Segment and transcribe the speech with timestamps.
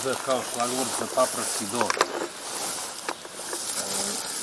[0.00, 1.92] Paprak možda kao šlagvort za paprački dor.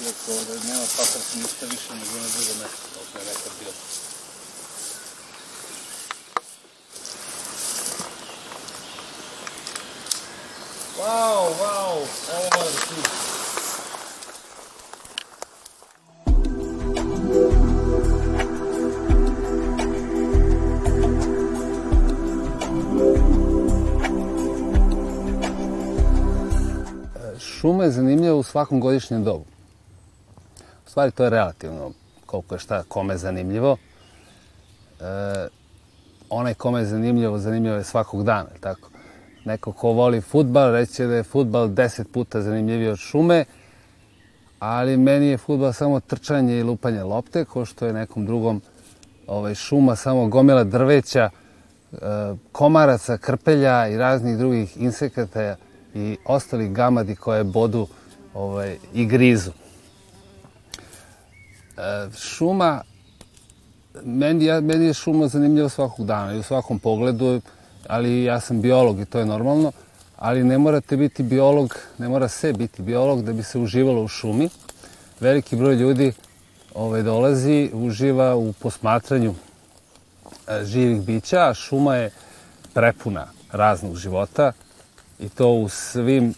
[0.05, 3.73] Iako ovde nema papraka ništa više nego na drugo mesto, kao što je nekad bilo.
[10.99, 13.26] Wow, wow, ovo mora da
[27.67, 29.45] Šuma je zanimljiva u svakom godišnjem dobu.
[30.85, 31.91] U stvari to je relativno
[32.25, 33.77] koliko je šta kome zanimljivo.
[34.99, 35.47] E,
[36.29, 38.89] onaj kome je zanimljivo, zanimljivo je svakog dana, tako?
[39.45, 43.45] Neko ko voli futbal, reće da je futbal deset puta zanimljiviji od šume,
[44.59, 48.61] ali meni je futbal samo trčanje i lupanje lopte, ko što je nekom drugom
[49.27, 51.97] ovaj, šuma samo gomila drveća, e,
[52.51, 55.55] komaraca, krpelja i raznih drugih insekata
[55.97, 57.87] i ostalih gamadi koje bodu
[58.33, 59.51] ovaj, i grizu.
[61.77, 62.81] E, šuma,
[64.03, 67.41] meni, ja, meni je šuma zanimljiva svakog dana i u svakom pogledu,
[67.87, 69.71] ali ja sam biolog i to je normalno,
[70.17, 74.07] ali ne morate biti biolog, ne mora se biti biolog da bi se uživalo u
[74.07, 74.49] šumi.
[75.19, 76.13] Veliki broj ljudi
[76.75, 79.35] ovaj, dolazi, uživa u posmatranju
[80.47, 82.11] e, živih bića, a šuma je
[82.73, 84.51] prepuna raznog života
[85.19, 86.33] i to u svim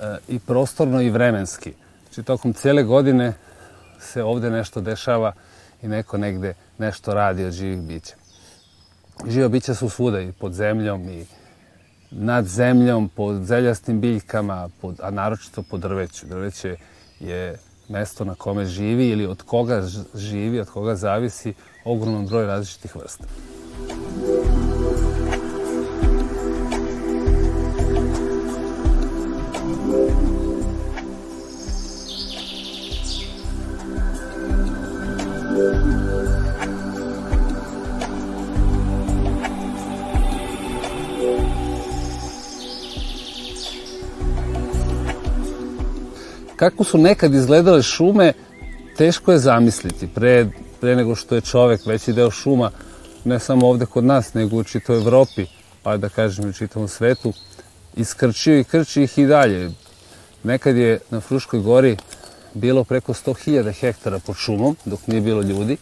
[0.00, 1.72] e, i prostorno i vremenski.
[2.04, 3.32] Znači, tokom cijele godine
[4.00, 5.32] se ovde nešto dešava
[5.82, 8.14] i neko negde nešto radi od živih bića.
[9.28, 11.26] Živa bića su svuda i pod zemljom i
[12.10, 16.26] nad zemljom, pod zeljastim biljkama, pod, a naročito pod drveću.
[16.26, 16.76] Drveće
[17.20, 17.58] je
[17.88, 19.82] mesto na kome živi ili od koga
[20.14, 23.24] živi, od koga zavisi ogroman broj različitih vrsta.
[46.60, 48.32] Kako su nekad izgledale šume,
[48.96, 50.08] teško je zamisliti.
[50.14, 50.46] Pre,
[50.80, 52.70] pre nego što je čovek veći deo šuma,
[53.24, 55.46] ne samo ovde kod nas, nego u čitoj Evropi,
[55.82, 57.32] pa da kažem u čitavom svetu,
[57.96, 59.70] iskrčio i krči ih i dalje.
[60.42, 61.96] Nekad je na Fruškoj gori
[62.54, 65.76] bilo preko 100.000 hektara pod šumom, dok nije bilo ljudi,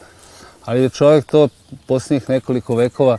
[0.64, 1.48] ali je čovjek to
[1.86, 3.18] posljednjih nekoliko vekova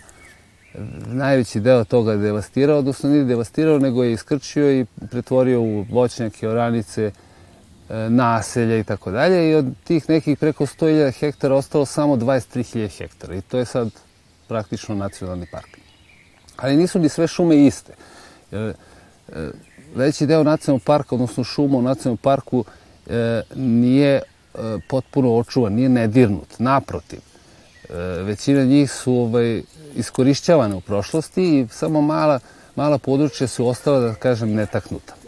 [1.05, 7.11] najveći deo toga devastirao, odnosno nije devastirao, nego je iskrčio i pretvorio u voćnjake, oranice,
[7.89, 12.97] E, naselja i tako dalje i od tih nekih preko 100.000 hektara ostalo samo 23.000
[12.97, 13.89] hektara i to je sad
[14.47, 15.77] praktično nacionalni park.
[16.57, 17.93] Ali nisu ni sve šume iste.
[18.51, 18.73] Jer,
[19.33, 19.49] e,
[19.95, 22.71] veći deo nacionalnog parka, odnosno šuma u nacionalnom parku e,
[23.55, 24.21] nije
[24.87, 27.19] potpuno očuvan, nije nedirnut, naprotiv.
[28.23, 29.61] Većina njih su ovaj,
[29.95, 32.39] iskorišćavane u prošlosti i samo mala,
[32.75, 35.19] mala područja su ostala, da kažem, netaknuta.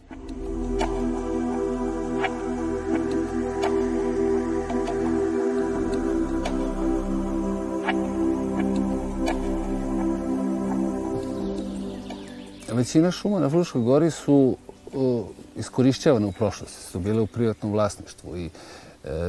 [12.81, 14.57] većina šuma na Fruškoj gori su
[14.93, 15.25] uh,
[15.55, 18.49] iskorišćavane u prošlosti, su bile u privatnom vlasništvu i e,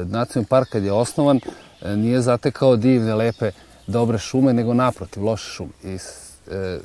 [0.05, 1.39] nacionalni park kad je osnovan
[1.81, 3.51] e, nije zatekao divne, lepe,
[3.87, 5.71] dobre šume, nego naprotiv, loše šume.
[5.83, 5.97] I
[6.51, 6.79] e,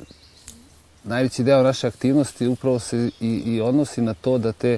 [1.03, 4.77] najveći deo naše aktivnosti upravo se i, i odnosi na to da te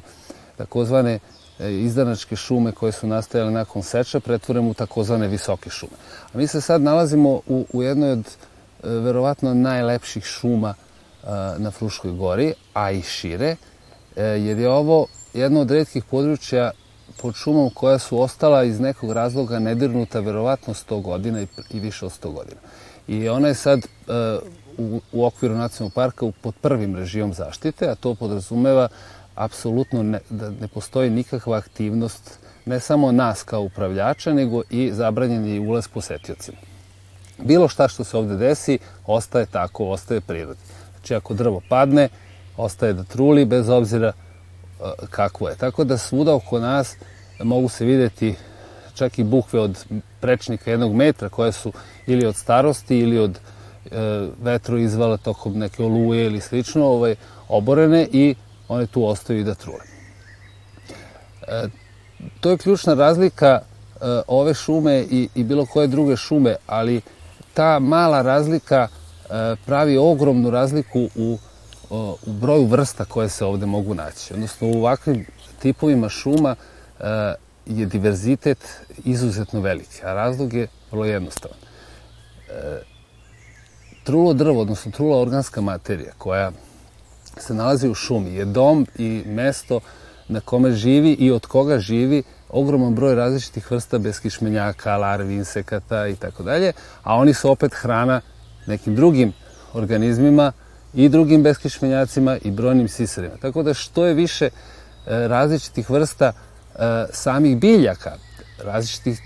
[0.57, 1.19] takozvane
[1.59, 5.94] izdanačke šume koje su nastajale nakon seča pretvorimo u takozvane visoke šume.
[6.33, 8.25] A mi se sad nalazimo u, u jednoj od
[8.83, 10.74] verovatno najlepših šuma
[11.57, 13.70] na Fruškoj gori, a i šire, e,
[14.16, 16.72] jer je ovo jedno od redkih područja
[17.22, 21.42] pod šumom koja su ostala iz nekog razloga nedirnuta verovatno 100 godina
[21.72, 22.62] i više od 100 godina.
[23.08, 23.84] I ona je sad e,
[24.78, 28.88] u, u okviru nacionalnog parka pod prvim režimom zaštite, a to podrazumeva
[29.36, 35.60] apsolutno ne, da ne postoji nikakva aktivnost ne samo nas kao upravljača, nego i zabranjeni
[35.60, 36.57] ulaz posetiocima.
[37.38, 40.60] Bilo šta što se ovde desi, ostaje tako, ostaje prirodi.
[40.92, 42.10] Znači ako drvo padne,
[42.57, 45.56] ostaje da truli bez obzira e, kakvo je.
[45.56, 46.95] Tako da svuda oko nas
[47.44, 48.36] mogu se videti
[48.94, 49.86] čak i bukve od
[50.19, 51.74] prečnika jednog metra koje su
[52.07, 53.39] ili od starosti ili od
[53.92, 57.15] e, vetru izvala tokom neke oluje ili slično ovaj,
[57.50, 58.36] oborene i
[58.68, 59.83] one tu ostaju da trule.
[61.47, 61.68] E,
[62.39, 63.62] to je ključna razlika e,
[64.27, 67.01] ove šume i, i bilo koje druge šume, ali
[67.54, 68.88] ta mala razlika
[69.65, 71.38] pravi ogromnu razliku u
[71.92, 74.34] u broju vrsta koje se ovde mogu naći.
[74.34, 75.26] Odnosno u ovakvim
[75.60, 76.56] tipovima šuma
[77.00, 77.04] e,
[77.66, 78.58] je diverzitet
[79.04, 81.58] izuzetno veliki, a razlog je vrlo jednostavan.
[81.58, 82.82] E,
[84.04, 86.52] trulo drvo, odnosno trula organska materija koja
[87.38, 89.80] se nalazi u šumi je dom i mesto
[90.28, 96.16] na kome živi i od koga živi ogroman broj različitih vrsta beskišmenjaka, larvi, insekata i
[96.16, 96.74] tako dalje,
[97.04, 98.22] a oni su opet hrana
[98.68, 99.34] nekim drugim
[99.74, 100.52] organizmima
[100.94, 103.34] i drugim beskišmenjacima i brojnim sisarima.
[103.42, 104.52] Tako da što je više e,
[105.28, 106.80] različitih vrsta e,
[107.12, 108.12] samih biljaka,
[108.64, 109.22] različitih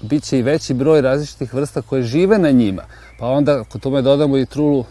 [0.00, 2.82] biće i veći broj različitih vrsta koje žive na njima.
[3.18, 4.84] Pa onda, ako tome dodamo i trulu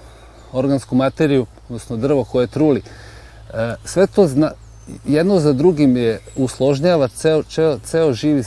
[0.52, 2.82] organsku materiju, odnosno drvo koje truli,
[3.54, 4.52] e, sve to zna,
[5.06, 8.44] jedno za drugim je usložnjava ceo, ceo, ceo živi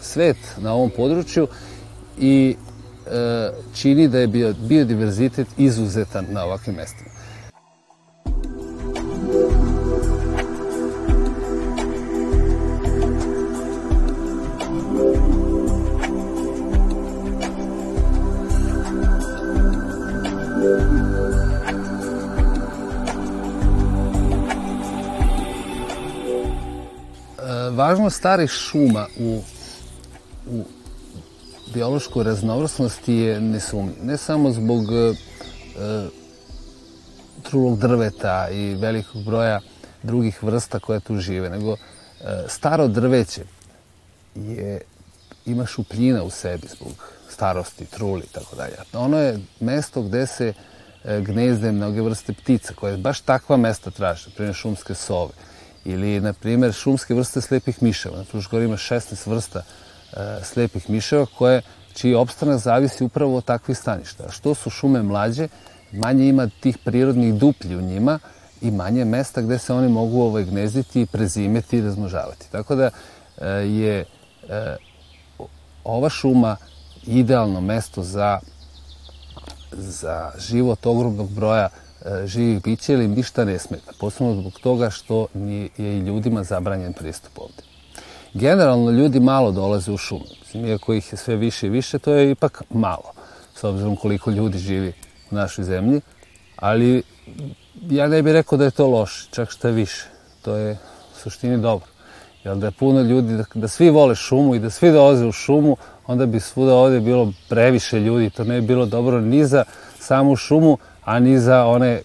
[0.00, 1.48] svet na ovom području
[2.18, 2.56] i
[3.74, 7.10] čini da je bio, biodiverzitet izuzetan na ovakvim mestima.
[27.76, 29.42] važnost starih šuma u,
[30.50, 30.64] u
[31.76, 33.94] biološkoj raznovrsnosti je nesumnjiv.
[34.02, 35.14] Ne samo zbog e,
[37.42, 39.60] trulog drveta i velikog broja
[40.02, 41.76] drugih vrsta koje tu žive, nego e,
[42.48, 43.44] staro drveće
[44.34, 44.80] je,
[45.46, 46.92] ima šupljina u sebi zbog
[47.28, 48.76] starosti, truli i tako dalje.
[48.92, 50.52] Ono je mesto gde se
[51.04, 55.32] e, gnezde mnoge vrste ptica koje baš takva mesta traže, primjer šumske sove
[55.84, 58.18] ili, na primjer, šumske vrste slepih miševa.
[58.18, 59.85] Na Frušgori ima 16 vrsta e,
[60.42, 61.62] slepih miševa koje,
[61.94, 64.30] čiji opstanak zavisi upravo od takvih staništa.
[64.30, 65.48] Što su šume mlađe,
[65.92, 68.18] manje ima tih prirodnih duplji u njima
[68.60, 72.50] i manje mesta gde se oni mogu ovaj, gnezditi prezimeti i razmnožavati.
[72.50, 72.90] Tako da
[73.38, 74.04] e, je
[74.48, 74.76] e,
[75.84, 76.56] ova šuma
[77.06, 78.40] idealno mesto za,
[79.72, 81.68] za život ogromnog broja
[82.06, 86.92] E, živih bića ili ništa ne smeta, posebno zbog toga što je i ljudima zabranjen
[86.92, 87.62] pristup ovde.
[88.34, 90.24] Generalno ljudi malo dolaze u šumu,
[90.54, 93.12] iako ih je sve više i više, to je ipak malo,
[93.54, 94.92] s obzirom koliko ljudi živi
[95.30, 96.00] u našoj zemlji,
[96.56, 97.02] ali
[97.90, 100.06] ja ne bih rekao da je to loše, čak šta više,
[100.42, 101.88] to je u suštini dobro.
[102.44, 105.32] Jer da je puno ljudi, da, da svi vole šumu i da svi dolaze u
[105.32, 105.76] šumu,
[106.06, 109.64] onda bi svuda ovde bilo previše ljudi, to ne bi bilo dobro ni za
[109.98, 112.02] samu šumu, a ni za one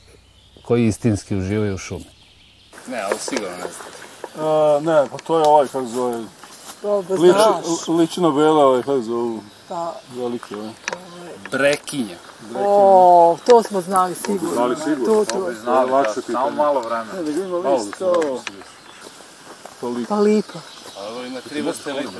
[0.63, 2.05] koji istinski uživaju u šumi.
[2.87, 4.00] Ne, ali sigurno ne znam.
[4.37, 6.23] A, ne, pa to je ovaj, kako zove,
[6.81, 7.35] To da Lič,
[7.89, 9.39] ličina bela, ovaj, kako zove,
[9.69, 9.93] Da.
[10.11, 10.71] veliki, ovaj.
[11.51, 12.17] Brekinja.
[12.57, 14.53] O, to smo znali sigurno.
[14.53, 15.53] Znali sigurno, To, to.
[15.53, 17.13] Znali, lakše Samo malo vremena.
[17.13, 18.05] Ne, da ga ima Malo list, da se to...
[18.05, 18.63] dobro se vidi.
[19.81, 20.59] To lik, Pa lipa.
[20.97, 22.11] A ovo ima tri vrste lipa.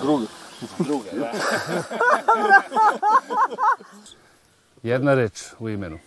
[0.00, 0.26] druga.
[0.78, 1.32] Druga, da.
[4.82, 5.98] Jedna reč u imenu.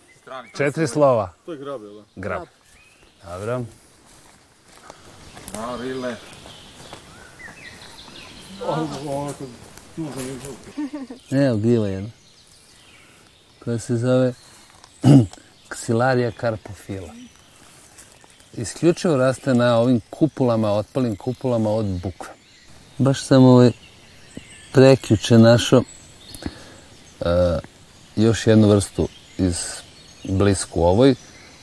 [0.56, 1.32] Četiri slova.
[1.46, 2.02] To je grab, jel da?
[2.16, 2.42] Grab.
[3.24, 3.60] Dobro.
[5.58, 6.16] A, rile.
[8.66, 9.34] Ovo.
[11.30, 12.10] Evo, gljiva jedna.
[13.64, 14.32] Koja se zove
[15.68, 17.14] Ksilarija karpofila.
[18.56, 22.28] Isključivo raste na ovim kupulama, otpalim kupulama od bukve.
[22.98, 23.72] Baš sam ovaj
[24.72, 25.78] preključe našao
[27.20, 27.26] uh,
[28.16, 29.56] još jednu vrstu iz
[30.24, 31.14] blisku ovoj,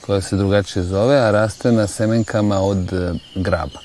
[0.08, 3.80] koja se drugačije zove, a raste na semenkama od e, graba.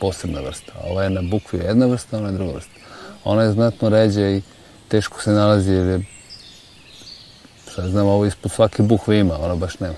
[0.00, 0.72] Posebna vrsta.
[0.84, 2.74] Ova je na bukvi jedna vrsta, ona je druga vrsta.
[3.24, 4.42] Ona je znatno ređa i
[4.88, 6.00] teško se nalazi jer je
[7.72, 9.94] šta znam, ovo ispod svake bukve ima, ona baš nema.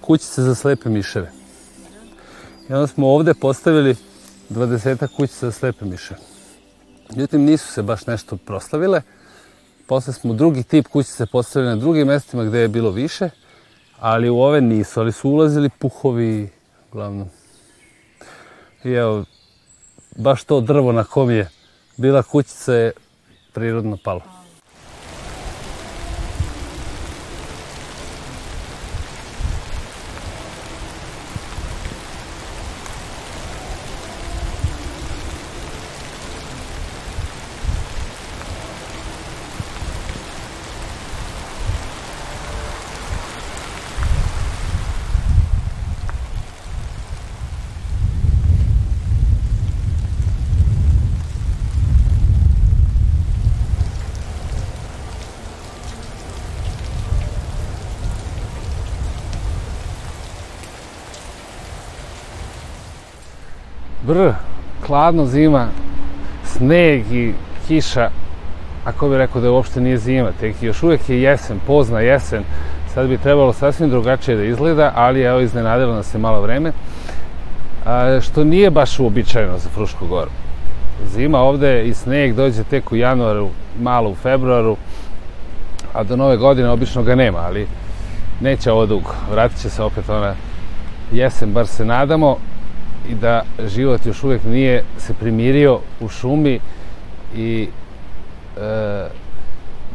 [0.00, 1.32] Kućice za slepe miševe.
[2.70, 3.96] I onda smo ovde postavili
[4.50, 6.37] 20 kućica za slepe miševe.
[7.10, 9.02] Međutim, nisu se baš nešto proslavile.
[9.86, 13.30] Posle smo drugi tip kućice postavili na drugim mestima gde je bilo više,
[14.00, 16.50] ali u ove nisu, ali su ulazili puhovi,
[16.90, 17.28] uglavnom.
[18.84, 19.24] I evo,
[20.16, 21.50] baš to drvo na kom je
[21.96, 22.92] bila kućica je
[23.52, 24.37] prirodno palo.
[64.08, 64.32] Br,
[64.86, 65.66] hladno zima,
[66.44, 67.32] sneg i
[67.66, 68.10] kiša,
[68.84, 72.42] ako bi rekao da uopšte nije zima, tek još uvijek je jesen, pozna jesen,
[72.94, 76.72] sad bi trebalo sasvim drugačije da izgleda, ali evo iznenadilo nas se malo vreme,
[77.86, 80.30] a, što nije baš uobičajeno za Frušku goru.
[81.06, 83.48] Zima ovde i sneg dođe tek u januaru,
[83.80, 84.76] malo u februaru,
[85.92, 87.66] a do nove godine obično ga nema, ali
[88.40, 89.14] neće ovo dugo.
[89.32, 90.34] Vratit će se opet ona
[91.12, 92.36] jesen, bar se nadamo,
[93.08, 96.60] i da život još uvijek nije se primirio u šumi
[97.36, 97.68] i
[98.56, 99.08] e,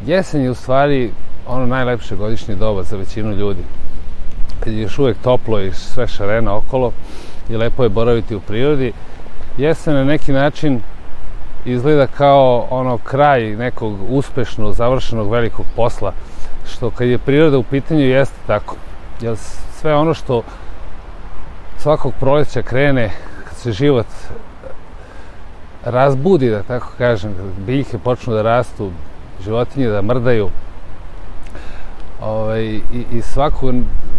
[0.06, 1.10] jesen je u stvari
[1.46, 3.62] ono najlepše godišnje doba za većinu ljudi.
[4.60, 6.92] Kad je još uvijek toplo i sve šarena okolo
[7.48, 8.92] i lepo je boraviti u prirodi,
[9.58, 10.80] jesen na neki način
[11.64, 16.12] izgleda kao ono kraj nekog uspešno završenog velikog posla,
[16.72, 18.76] što kad je priroda u pitanju jeste tako.
[19.20, 19.36] Jer
[19.80, 20.42] sve ono što
[21.84, 23.10] svakog proleća krene,
[23.44, 24.06] kad se život
[25.84, 28.90] razbudi, da tako kažem, kad biljke počnu da rastu,
[29.44, 30.48] životinje da mrdaju,
[32.20, 33.72] ovaj, i, i svako,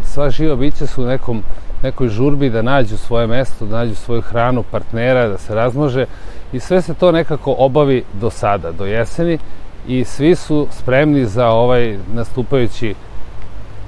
[0.03, 1.41] sva živa bića su u nekom,
[1.83, 6.05] nekoj žurbi da nađu svoje mesto, da nađu svoju hranu, partnera, da se razmože
[6.53, 9.39] i sve se to nekako obavi do sada, do jeseni
[9.87, 12.95] i svi su spremni za ovaj nastupajući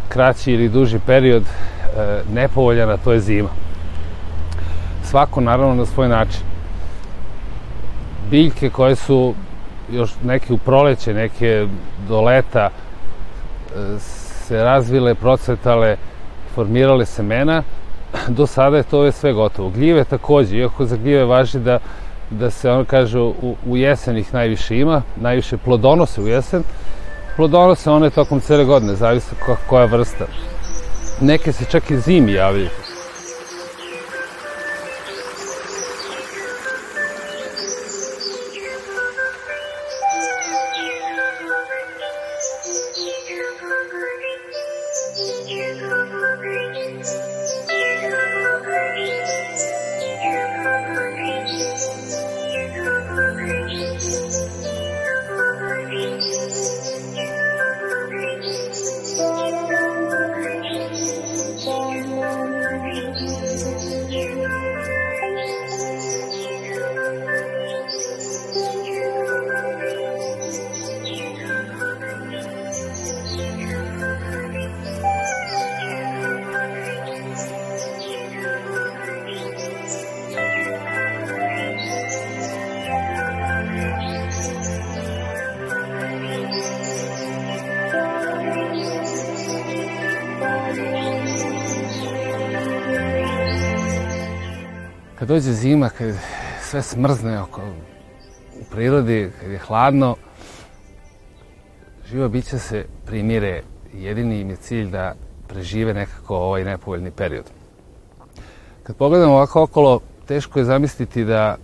[0.09, 3.66] kraći ili duži period e, nepovoljan, a to je zima.
[5.09, 6.41] Svako naravno na svoj način.
[8.29, 9.33] Biljke koje su
[9.91, 11.67] još neke u proleće, neke
[12.07, 15.97] do leta e, se razvile, procvetale,
[16.55, 17.63] formirale semena,
[18.27, 19.69] do sada je to sve gotovo.
[19.69, 21.79] Gljive takođe, iako za gljive važi da,
[22.29, 26.63] da se, ono kaže, u, u jesen ih najviše ima, najviše plodonose u jesen,
[27.35, 29.35] plodonose one tokom cele godine, zavisi
[29.69, 30.25] koja vrsta.
[31.21, 32.69] Neke se čak i zimi javljaju.
[95.27, 96.15] Kad dođe zima, kad
[96.61, 97.61] sve smrzne oko,
[98.61, 100.15] u prirodi, kad je hladno,
[102.09, 103.63] živa bića se primire.
[103.93, 105.15] Jedini im je cilj da
[105.47, 107.43] prežive nekako ovaj nepovoljni period.
[108.83, 111.57] Kad pogledamo ovako okolo, teško je zamisliti da,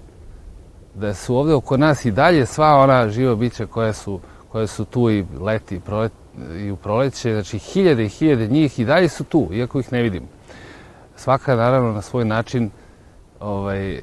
[0.96, 4.20] da su ovde oko nas i dalje sva ona živa bića koja su,
[4.51, 6.12] koja su tu i leti i, prolet,
[6.58, 7.34] i u proleće.
[7.34, 10.27] Znači, hiljade i hiljade njih i dalje su tu, iako ih ne vidimo.
[11.15, 12.72] Svaka, naravno, na svoj način
[13.44, 14.02] ovaj, e,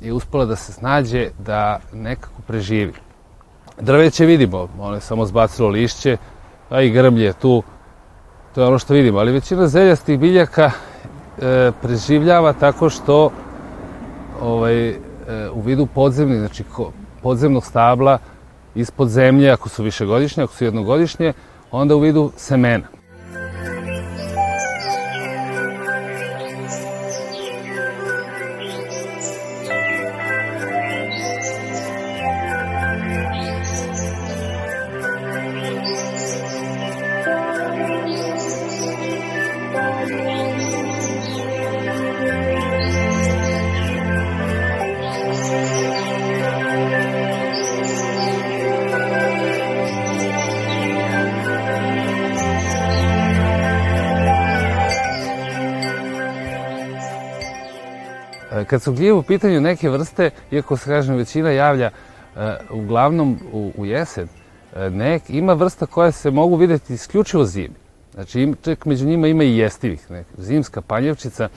[0.00, 2.92] je uspela da se snađe da nekako preživi.
[3.80, 6.16] Drveće vidimo, ono je samo zbacilo lišće,
[6.70, 7.62] a i grmlje je tu,
[8.54, 9.18] to je ono što vidimo.
[9.18, 13.30] Ali većina zeljastih biljaka e, preživljava tako što
[14.40, 14.96] ovaj, e,
[15.52, 16.92] u vidu podzemnih, znači ko,
[17.22, 18.18] podzemnog stabla
[18.74, 21.32] ispod zemlje, ako su višegodišnje, ako su jednogodišnje,
[21.70, 22.95] onda u vidu semena.
[58.66, 63.72] Kad su gljive u pitanju neke vrste, iako se kažem većina javlja uh, uglavnom u,
[63.76, 64.28] u jesen,
[64.72, 67.74] uh, nek, ima vrsta koja se mogu videti isključivo zimi.
[68.14, 70.10] Znači, im, čak među njima ima i jestivih.
[70.10, 71.48] Nek, zimska panjevčica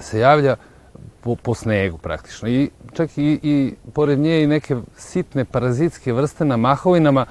[0.00, 0.56] se javlja
[1.20, 2.48] po, po snegu praktično.
[2.48, 7.26] I čak i, i pored nje i neke sitne parazitske vrste na mahovinama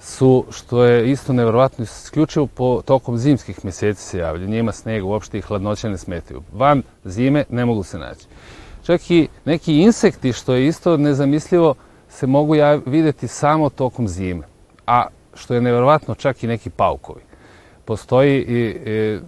[0.00, 4.50] su, što je isto nevjerovatno, isključivo po tokom zimskih meseci se javljaju.
[4.50, 6.42] Njima sneg uopšte i hladnoća ne smetaju.
[6.52, 8.26] Van zime ne mogu se naći.
[8.82, 11.74] Čak i neki insekti, što je isto nezamislivo,
[12.08, 14.46] se mogu ja videti samo tokom zime.
[14.86, 17.20] A što je nevjerovatno, čak i neki paukovi.
[17.84, 19.18] Postoji i,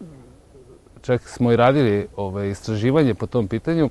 [1.03, 3.91] čak smo i radili ovaj, istraživanje po tom pitanju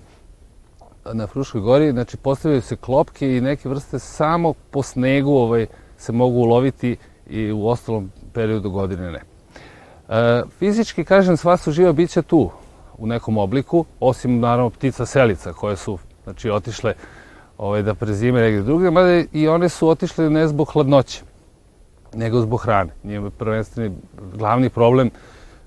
[1.14, 5.68] na Fruškoj gori, znači postavljaju se klopke i neke vrste samo po snegu ovaj,
[6.00, 6.98] se mogu uloviti
[7.30, 9.22] i u ostalom periodu godine ne.
[10.10, 12.50] E, fizički, kažem, sva su živa bića tu
[12.98, 16.94] u nekom obliku, osim naravno ptica selica koje su znači, otišle
[17.58, 21.22] ovaj, da prezime negde drugde, mada i one su otišle ne zbog hladnoće,
[22.14, 22.90] nego zbog hrane.
[23.04, 23.96] Njima prvenstveni
[24.36, 25.10] glavni problem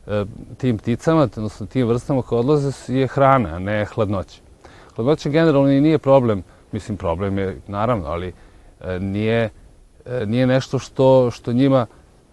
[0.06, 0.24] e,
[0.58, 4.40] tim pticama, odnosno tim vrstama koje odlaze je hrana, a ne hladnoća.
[4.96, 8.32] Hladnoća generalno i nije problem, mislim problem je naravno, ali
[8.80, 9.50] e, nije,
[10.26, 11.87] nije nešto što, što njima,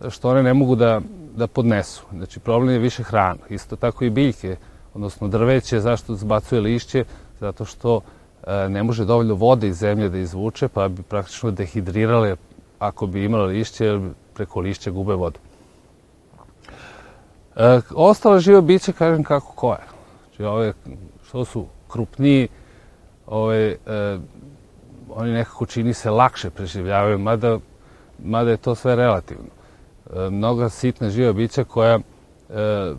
[0.10, 1.02] što one ne mogu da,
[1.36, 2.04] da podnesu.
[2.14, 3.40] Znači problem je više hrana.
[3.50, 4.56] Isto tako i biljke,
[4.94, 7.04] odnosno drveće, zašto zbacuje lišće?
[7.40, 8.02] Zato što
[8.48, 12.36] e, ne može dovoljno vode iz zemlje da izvuče, pa bi praktično dehidrirale
[12.80, 15.40] ako bi imala lišće, jer preko lišća gube vodu.
[17.56, 19.86] E, ostale žive biće, kažem kako koje.
[20.28, 20.74] Znači ove
[21.28, 22.48] što su krupniji,
[23.28, 24.18] ove, e,
[25.10, 27.60] oni nekako čini se lakše preživljavaju, mada,
[28.24, 29.50] mada je to sve relativno.
[30.14, 32.00] E, mnoga sitna živa bića koja
[32.50, 32.94] e,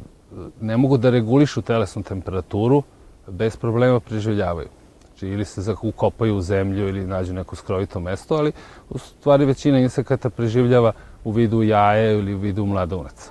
[0.60, 2.82] ne mogu da regulišu telesnu temperaturu,
[3.26, 4.68] bez problema preživljavaju.
[5.06, 8.52] Znači, ili se ukopaju u zemlju ili nađu neko skrovito mesto, ali
[8.90, 10.92] u stvari većina insekata preživljava
[11.24, 13.30] u vidu jaje ili u vidu mladounaca.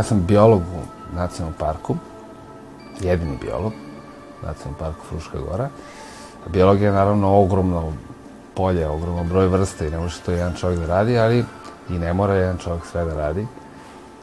[0.00, 1.96] Ja sam biolog u nacionalnom parku,
[3.00, 3.72] jedini biolog
[4.42, 5.68] u nacionalnom parku Fruška gora.
[6.46, 7.92] Biologija je naravno ogromno
[8.54, 11.44] polje, ogromno broj vrsta i ne može to jedan čovjek da radi, ali
[11.88, 13.46] i ne mora jedan čovjek sve da radi.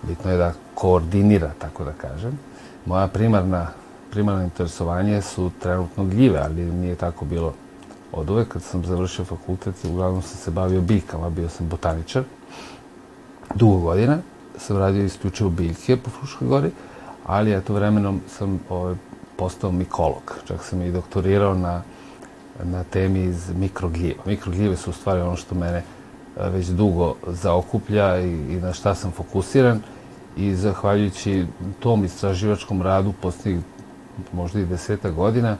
[0.03, 2.39] Bitno je da koordinira, tako da kažem.
[2.85, 3.67] Moja primarna,
[4.11, 7.53] primarno interesovanje su trenutno gljive, ali nije tako bilo
[8.11, 8.47] od uvek.
[8.47, 12.23] Kad sam završio fakultet, uglavnom sam se bavio biljkama, bio sam botaničar
[13.55, 14.17] dugo godina
[14.57, 16.71] sam radio isključivo biljke po Fruškoj gori,
[17.25, 18.95] ali eto vremenom sam ovaj,
[19.35, 20.35] postao mikolog.
[20.47, 21.81] Čak sam i doktorirao na,
[22.63, 24.23] na temi iz mikrogljiva.
[24.25, 25.83] Mikrogljive su u stvari ono što mene
[26.35, 29.81] već dugo zaokuplja i, i na šta sam fokusiran
[30.37, 31.45] i zahvaljujući
[31.79, 33.63] tom istraživačkom radu posljednjih
[34.33, 35.57] možda i deseta godina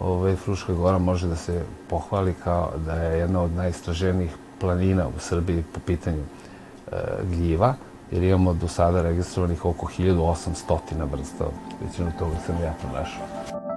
[0.00, 4.30] ovaj, Fruška gora može da se pohvali kao da je jedna od najistraženijih
[4.60, 6.96] planina u Srbiji po pitanju e,
[7.30, 7.74] gljiva
[8.10, 11.44] jer imamo do sada registrovanih oko 1800 vrsta.
[11.82, 13.67] Većinu toga sam ja pronašao.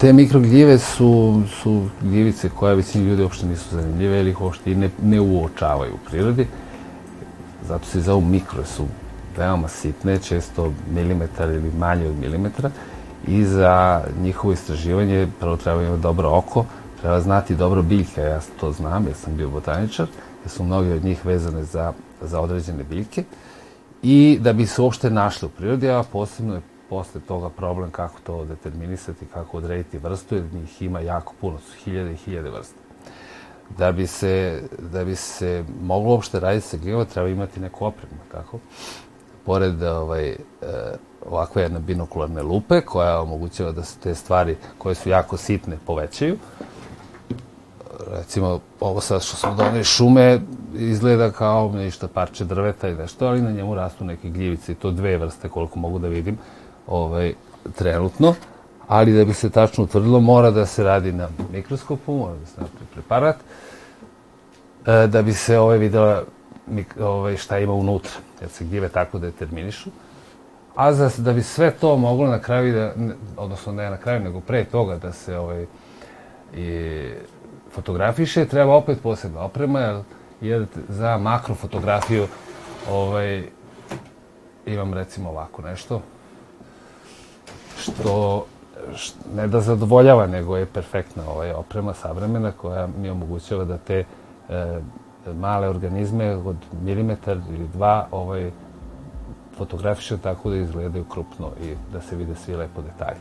[0.00, 4.74] Te mikrogljive su, su gljivice koje većini ljudi uopšte nisu zanimljive ili ih uopšte i
[4.74, 6.46] ne, ne uočavaju u prirodi.
[7.68, 8.86] Zato se zovu mikro, su
[9.36, 12.70] veoma sitne, često milimetar ili manje od milimetra.
[13.26, 16.64] I za njihovo istraživanje prvo treba imati dobro oko,
[17.00, 20.06] treba znati dobro biljke, ja to znam, ja sam bio botaničar,
[20.42, 23.24] jer su mnogi od njih vezane za, za određene biljke.
[24.02, 26.60] I da bi se uopšte našli u prirodi, a posebno je
[26.90, 31.76] posle toga problem kako to determinisati, kako odrediti vrstu, jer njih ima jako puno, su
[31.84, 32.80] hiljade i hiljade vrsta.
[33.78, 38.20] Da bi se, da bi se moglo uopšte raditi sa glimama, treba imati neku opremu,
[38.32, 38.58] tako?
[39.46, 40.36] Pored ovaj, e,
[41.26, 46.36] ovakve jedne binokularne lupe, koja omogućava da se te stvari koje su jako sitne povećaju,
[48.10, 50.40] recimo, ovo sad što smo doneli šume,
[50.74, 54.90] izgleda kao ništa parče drveta i nešto, ali na njemu rastu neke gljivice i to
[54.90, 56.38] dve vrste koliko mogu da vidim
[56.86, 57.34] ovaj,
[57.74, 58.34] trenutno.
[58.88, 62.60] Ali da bi se tačno utvrdilo, mora da se radi na mikroskopu, mora da se
[62.60, 63.36] napravi preparat,
[64.86, 66.22] e, da bi se ovaj videla
[67.00, 69.90] ovaj, šta ima unutra, jer se gljive tako determinišu.
[70.74, 72.92] A za, da bi sve to moglo na kraju, da,
[73.36, 75.66] odnosno ne na kraju, nego pre toga da se ovaj,
[76.56, 77.10] i
[77.72, 80.02] fotografiše, treba opet posebna oprema, jer,
[80.40, 82.26] jer za makrofotografiju
[82.90, 83.44] ovaj,
[84.66, 86.02] imam recimo ovako nešto,
[87.98, 88.44] što
[89.34, 94.04] ne da zadovoljava, nego je perfektna ovaj, oprema savremena koja mi omogućava da te
[94.48, 94.80] e,
[95.34, 98.50] male organizme od milimetar ili dva ovaj,
[99.56, 103.20] fotografiše tako da izgledaju krupno i da se vide svi lepo detalji.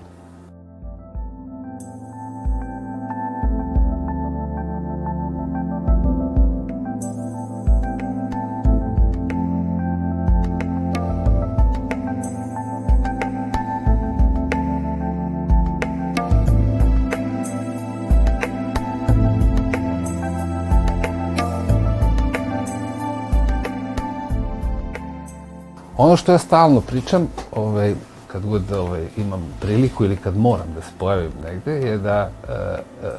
[26.10, 27.96] Ono što ja stalno pričam, ovaj,
[28.28, 32.54] kad god ovaj, imam priliku ili kad moram da se pojavim negde, je da e,
[32.54, 33.12] e,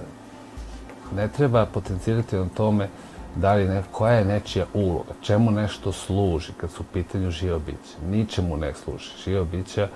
[1.17, 2.89] ne treba potencirati na tome
[3.37, 7.59] da li ne, koja je nečija uloga, čemu nešto služi kad su u pitanju živa
[7.59, 8.07] bića.
[8.11, 9.11] Ničemu ne služi.
[9.25, 9.89] Živa bića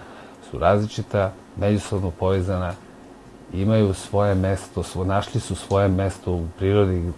[0.50, 2.74] su različita, međusobno povezana,
[3.52, 7.12] imaju svoje mesto, svo, našli su svoje mesto u prirodi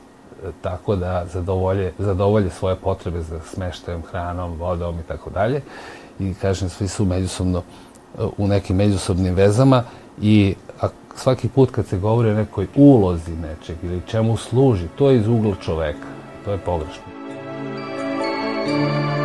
[0.63, 5.63] tako da zadovolje, zadovolje svoje potrebe za smeštajem, hranom, vodom i tako dalje.
[6.19, 7.63] I kažem, svi su međusobno
[8.39, 9.83] u nekim međusobnim vezama
[10.21, 10.55] i
[11.17, 15.29] svaki put kad se govori o nekoj ulozi nečeg ili čemu služi, to je iz
[15.29, 16.07] ugla čoveka.
[16.45, 17.03] To je pogrešno.
[18.67, 19.16] Thank you.